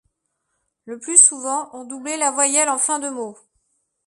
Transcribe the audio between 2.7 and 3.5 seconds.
en fin de mot.